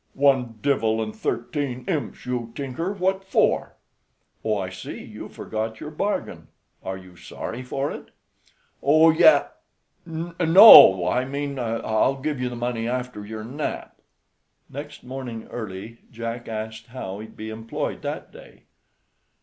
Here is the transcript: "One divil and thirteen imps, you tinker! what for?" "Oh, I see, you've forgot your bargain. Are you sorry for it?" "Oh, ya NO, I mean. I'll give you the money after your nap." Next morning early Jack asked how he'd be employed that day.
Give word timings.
"One 0.15 0.57
divil 0.63 0.99
and 0.99 1.15
thirteen 1.15 1.85
imps, 1.87 2.25
you 2.25 2.51
tinker! 2.55 2.91
what 2.91 3.23
for?" 3.23 3.75
"Oh, 4.43 4.57
I 4.57 4.69
see, 4.71 4.99
you've 4.99 5.33
forgot 5.33 5.79
your 5.79 5.91
bargain. 5.91 6.47
Are 6.83 6.97
you 6.97 7.15
sorry 7.15 7.61
for 7.61 7.91
it?" 7.91 8.09
"Oh, 8.81 9.11
ya 9.11 9.49
NO, 10.07 11.07
I 11.07 11.25
mean. 11.25 11.59
I'll 11.59 12.15
give 12.19 12.41
you 12.41 12.49
the 12.49 12.55
money 12.55 12.87
after 12.89 13.23
your 13.23 13.43
nap." 13.43 14.01
Next 14.71 15.03
morning 15.03 15.47
early 15.51 15.99
Jack 16.11 16.47
asked 16.47 16.87
how 16.87 17.19
he'd 17.19 17.37
be 17.37 17.51
employed 17.51 18.01
that 18.01 18.31
day. 18.31 18.63